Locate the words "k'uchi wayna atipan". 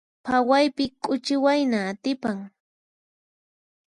1.03-2.37